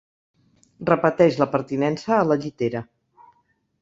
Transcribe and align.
Repeteix 0.89 1.37
la 1.41 1.47
pertinença 1.57 2.17
a 2.17 2.25
la 2.31 2.39
llitera. 2.47 2.83